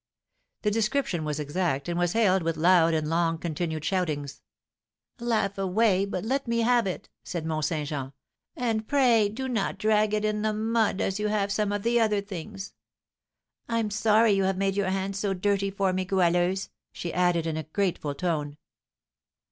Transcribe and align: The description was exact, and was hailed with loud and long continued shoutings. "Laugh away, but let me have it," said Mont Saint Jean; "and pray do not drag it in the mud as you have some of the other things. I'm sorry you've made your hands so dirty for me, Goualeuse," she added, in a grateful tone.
The 0.63 0.71
description 0.71 1.23
was 1.23 1.39
exact, 1.39 1.87
and 1.87 1.95
was 1.95 2.13
hailed 2.13 2.41
with 2.41 2.57
loud 2.57 2.95
and 2.95 3.07
long 3.07 3.37
continued 3.37 3.85
shoutings. 3.85 4.41
"Laugh 5.19 5.59
away, 5.59 6.05
but 6.05 6.25
let 6.25 6.47
me 6.47 6.61
have 6.61 6.87
it," 6.87 7.07
said 7.23 7.45
Mont 7.45 7.65
Saint 7.65 7.87
Jean; 7.89 8.11
"and 8.55 8.87
pray 8.87 9.29
do 9.29 9.47
not 9.47 9.77
drag 9.77 10.15
it 10.15 10.25
in 10.25 10.41
the 10.41 10.53
mud 10.55 11.01
as 11.01 11.19
you 11.19 11.27
have 11.27 11.51
some 11.51 11.71
of 11.71 11.83
the 11.83 11.99
other 11.99 12.19
things. 12.19 12.73
I'm 13.69 13.91
sorry 13.91 14.31
you've 14.31 14.57
made 14.57 14.75
your 14.75 14.89
hands 14.89 15.19
so 15.19 15.35
dirty 15.35 15.69
for 15.69 15.93
me, 15.93 16.03
Goualeuse," 16.03 16.71
she 16.91 17.13
added, 17.13 17.45
in 17.45 17.55
a 17.55 17.61
grateful 17.65 18.15
tone. 18.15 18.57